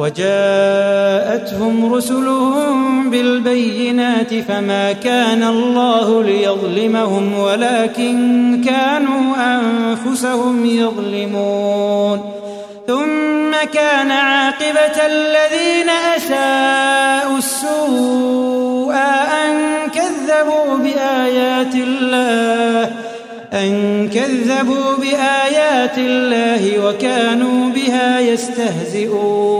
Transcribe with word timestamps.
وجاءتهم 0.00 1.94
رسلهم 1.94 3.10
بالبينات 3.10 4.34
فما 4.48 4.92
كان 4.92 5.42
الله 5.42 6.22
ليظلمهم 6.22 7.38
ولكن 7.38 8.64
كانوا 8.64 9.34
أنفسهم 9.36 10.66
يظلمون. 10.66 12.20
ثم 12.86 13.52
كان 13.72 14.10
عاقبة 14.10 15.06
الذين 15.06 15.88
أساءوا 16.16 17.38
السوء 17.38 18.94
أن 19.44 19.52
كذبوا 19.94 20.76
بآيات 20.76 21.74
الله 21.74 22.90
أن 23.52 24.08
كذبوا 24.08 24.96
بآيات 25.00 25.98
الله 25.98 26.86
وكانوا 26.86 27.70
بها 27.70 28.20
يستهزئون. 28.20 29.59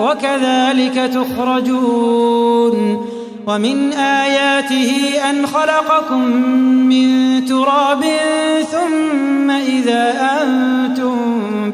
وكذلك 0.00 1.10
تخرجون 1.14 3.06
ومن 3.46 3.92
آياته 3.92 5.12
أن 5.30 5.46
خلقكم 5.46 6.24
من 6.88 7.08
تراب 7.44 8.04
ثم 8.72 9.50
إذا 9.50 10.14
أنتم 10.42 11.16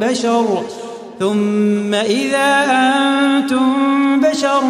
بشر 0.01 0.63
ثم 1.21 1.95
إذا 1.95 2.65
أنتم 2.71 4.21
بشر 4.21 4.63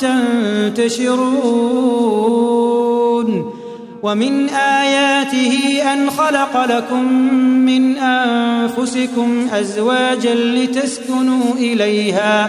تنتشرون 0.00 1.86
ومن 4.02 4.48
آياته 4.48 5.82
أن 5.92 6.10
خلق 6.10 6.64
لكم 6.64 7.12
من 7.42 7.98
أنفسكم 7.98 9.48
أزواجا 9.52 10.34
لتسكنوا 10.34 11.54
إليها 11.54 12.48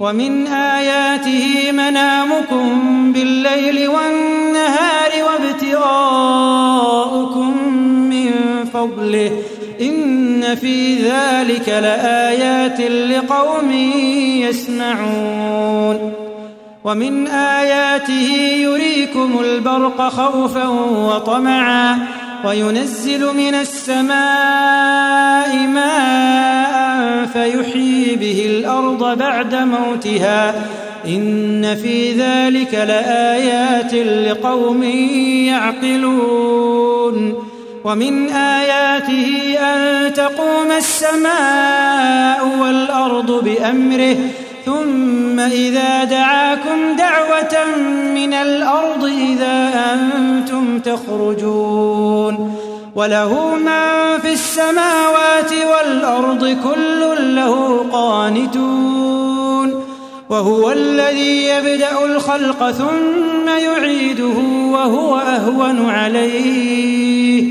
ومن 0.00 0.46
آياته 0.46 1.72
منامكم 1.72 3.12
بالليل 3.12 3.88
والنهار 3.88 5.10
وابتغاؤكم 5.26 5.84
من 7.84 8.30
فضله. 8.74 9.30
إن 9.80 10.54
في 10.54 10.96
ذلك 10.96 11.68
لآيات 11.68 12.80
لقوم 12.80 13.72
يسمعون. 14.48 16.12
ومن 16.84 17.26
آياته 17.26 18.30
يريكم 18.56 19.38
البرق 19.44 20.08
خوفا 20.08 20.68
وطمعا 21.08 21.98
وينزل 22.44 23.36
من 23.36 23.54
السماء 23.54 25.66
ماء 25.66 26.25
الأرض 28.76 29.18
بعد 29.18 29.54
موتها 29.54 30.54
إن 31.06 31.74
في 31.74 32.12
ذلك 32.12 32.74
لآيات 32.74 33.94
لقوم 33.94 34.82
يعقلون 35.48 37.34
ومن 37.84 38.28
آياته 38.28 39.58
أن 39.58 40.12
تقوم 40.12 40.70
السماء 40.76 42.58
والأرض 42.60 43.44
بأمره 43.44 44.16
ثم 44.66 45.40
إذا 45.40 46.04
دعاكم 46.04 46.96
دعوة 46.98 47.66
من 48.14 48.34
الأرض 48.34 49.04
إذا 49.04 49.70
أنتم 49.94 50.78
تخرجون 50.78 52.65
وله 52.96 53.54
من 53.54 54.18
في 54.22 54.32
السماوات 54.32 55.52
والأرض 55.52 56.56
كل 56.64 57.34
له 57.34 57.86
قانتون 57.92 59.84
وهو 60.30 60.72
الذي 60.72 61.46
يبدأ 61.46 62.04
الخلق 62.04 62.70
ثم 62.70 63.48
يعيده 63.48 64.38
وهو 64.72 65.18
أهون 65.18 65.90
عليه 65.90 67.44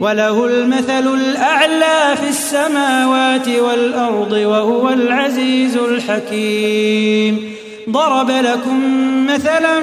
وله 0.00 0.46
المثل 0.46 1.14
الأعلى 1.14 2.16
في 2.16 2.28
السماوات 2.28 3.48
والأرض 3.48 4.32
وهو 4.32 4.88
العزيز 4.88 5.76
الحكيم 5.76 7.52
ضرب 7.90 8.30
لكم 8.30 8.80
مثلا 9.26 9.80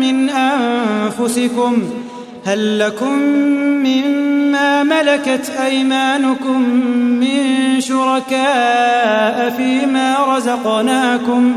من 0.00 0.30
أنفسكم 0.30 1.82
هل 2.44 2.78
لكم 2.78 3.18
ملكت 4.82 5.52
أيمانكم 5.64 6.60
من 7.20 7.80
شركاء 7.80 9.50
فيما 9.56 10.36
رزقناكم 10.36 11.56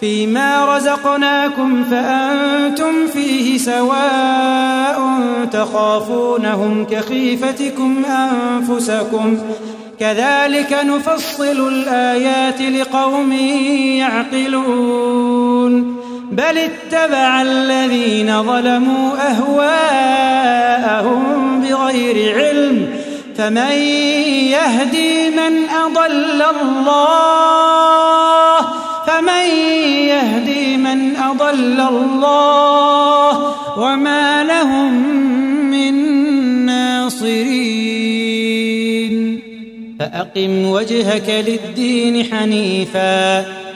فيما 0.00 0.76
رزقناكم 0.76 1.84
فأنتم 1.84 3.06
فيه 3.12 3.58
سواء 3.58 5.00
تخافونهم 5.52 6.86
كخيفتكم 6.90 8.02
أنفسكم. 8.04 9.38
كذلك 10.00 10.78
نفصل 10.84 11.68
الآيات 11.68 12.62
لقوم 12.62 13.32
يعقلون. 14.52 15.96
بل 16.38 16.58
اتبع 16.58 17.42
الذين 17.42 18.42
ظلموا 18.42 19.30
أهواءهم 19.30 21.20
بغير 21.60 22.38
علم 22.38 22.96
فمن 23.36 23.72
يهدي 24.52 25.30
من 25.30 25.68
أضل 25.68 26.42
الله 26.42 28.60
فمن 29.06 29.44
يهدي 30.06 30.76
من 30.76 31.16
أضل 31.16 31.80
الله 31.80 33.54
وما 33.78 34.44
لهم 34.44 34.92
من 35.70 35.94
ناصرين 36.66 37.48
فأقم 39.98 40.66
وجهك 40.66 41.44
للدين 41.48 42.24
حنيفاً 42.32 43.67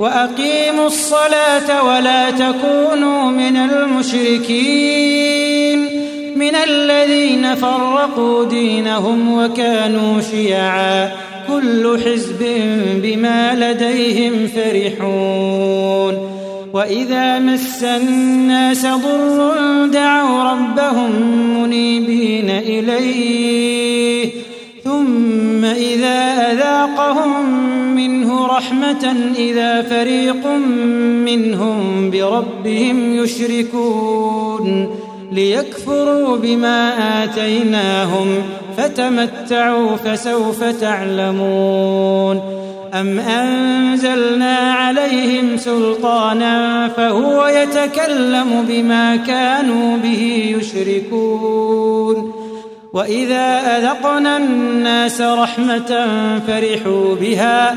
وأقيموا 0.00 0.86
الصلاة 0.86 1.82
ولا 1.82 2.30
تكونوا 2.30 3.30
من 3.30 3.56
المشركين 3.56 4.98
من 6.36 6.54
الذين 6.54 7.54
فرقوا 7.54 8.44
دينهم 8.44 9.32
وكانوا 9.38 10.20
شيعا 10.20 11.10
كل 11.48 11.98
حزب 12.04 12.46
بما 13.02 13.54
لديهم 13.54 14.48
فرحون 14.56 16.30
وإذا 16.72 17.38
مس 17.38 17.84
الناس 17.84 18.86
ضر 18.86 19.86
دعوا 19.86 20.42
ربهم 20.42 21.12
منيبين 21.62 22.50
إليه 22.50 23.89
رحمة 28.60 29.16
إذا 29.36 29.82
فريق 29.82 30.46
منهم 31.26 32.10
بربهم 32.10 33.14
يشركون 33.16 34.96
ليكفروا 35.32 36.36
بما 36.36 36.92
آتيناهم 37.24 38.28
فتمتعوا 38.76 39.96
فسوف 39.96 40.64
تعلمون 40.64 42.40
أم 42.94 43.18
أنزلنا 43.18 44.56
عليهم 44.56 45.56
سلطانا 45.56 46.88
فهو 46.88 47.46
يتكلم 47.46 48.66
بما 48.68 49.16
كانوا 49.16 49.96
به 49.96 50.54
يشركون 50.58 52.32
وإذا 52.92 53.60
أذقنا 53.78 54.36
الناس 54.36 55.20
رحمة 55.20 56.08
فرحوا 56.46 57.14
بها 57.14 57.76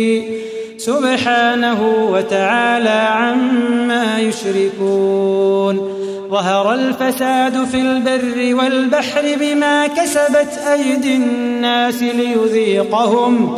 سبحانه 1.11 2.07
وتعالى 2.11 2.89
عما 2.89 4.19
يشركون. 4.19 5.91
ظهر 6.29 6.73
الفساد 6.73 7.65
في 7.65 7.81
البر 7.81 8.55
والبحر 8.55 9.21
بما 9.39 9.87
كسبت 9.87 10.59
أيدي 10.71 11.15
الناس 11.15 12.03
ليذيقهم 12.03 13.57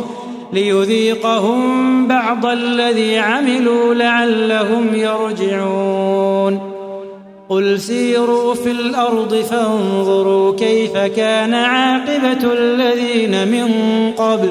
ليذيقهم 0.52 2.08
بعض 2.08 2.46
الذي 2.46 3.18
عملوا 3.18 3.94
لعلهم 3.94 4.94
يرجعون. 4.94 6.60
قل 7.48 7.80
سيروا 7.80 8.54
في 8.54 8.70
الأرض 8.70 9.34
فانظروا 9.34 10.56
كيف 10.56 10.96
كان 10.96 11.54
عاقبة 11.54 12.52
الذين 12.52 13.48
من 13.48 13.70
قبل 14.16 14.50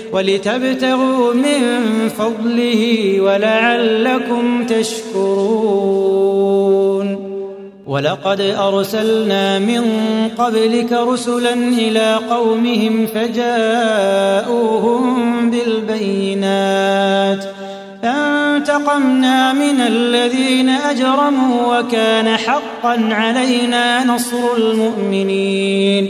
ولتبتغوا 0.13 1.33
من 1.33 1.59
فضله 2.09 3.15
ولعلكم 3.21 4.65
تشكرون. 4.65 6.21
ولقد 7.87 8.41
أرسلنا 8.41 9.59
من 9.59 9.83
قبلك 10.37 10.93
رسلا 10.93 11.53
إلى 11.53 12.19
قومهم 12.29 13.07
فجاءوهم 13.07 15.05
بالبينات. 15.51 17.45
فانتقمنا 18.03 19.53
من 19.53 19.81
الذين 19.81 20.69
أجرموا 20.69 21.79
وكان 21.79 22.37
حقا 22.37 23.09
علينا 23.11 24.03
نصر 24.03 24.55
المؤمنين. 24.57 26.09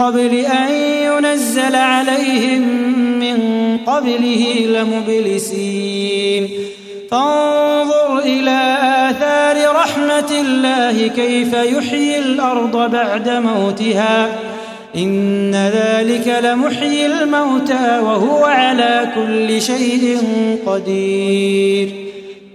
قبل 0.00 0.34
أن 0.34 0.72
ينزل 1.04 1.76
عليهم 1.76 2.62
من 3.18 3.38
قبله 3.86 4.54
لمبلسين. 4.66 6.48
فانظر 7.10 8.18
إلى 8.18 8.76
آثار 9.10 9.76
رحمة 9.76 10.40
الله 10.40 11.06
كيف 11.06 11.52
يحيي 11.52 12.18
الأرض 12.18 12.90
بعد 12.90 13.28
موتها. 13.28 14.38
إن 14.96 15.54
ذلك 15.54 16.40
لمحيي 16.44 17.06
الموتى 17.06 17.98
وهو 18.02 18.44
على 18.44 19.12
كل 19.14 19.62
شيء 19.62 20.18
قدير. 20.66 22.09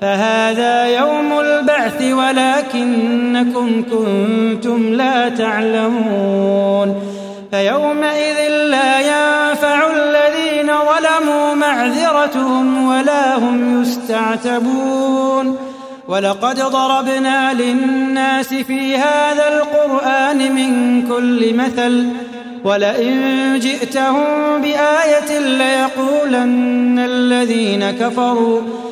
فهذا 0.00 0.86
يوم 0.86 1.40
البعث 1.40 2.02
ولكنكم 2.02 3.82
كنتم 3.90 4.94
لا 4.94 5.28
تعلمون 5.28 7.02
فيومئذ 7.50 8.48
لا 8.48 9.00
ينفع 9.00 9.90
الذين 9.90 10.66
ظلموا 10.66 11.54
معذرتهم 11.54 12.88
ولا 12.88 13.38
هم 13.38 13.82
يستعتبون 13.82 15.56
ولقد 16.08 16.60
ضربنا 16.60 17.52
للناس 17.52 18.54
في 18.54 18.96
هذا 18.96 19.48
القرآن 19.48 20.54
من 20.54 21.02
كل 21.08 21.54
مثل 21.54 22.06
ولئن 22.64 23.58
جئتهم 23.58 24.24
بآية 24.62 25.38
ليقولن 25.38 26.98
الذين 26.98 27.90
كفروا 27.90 28.60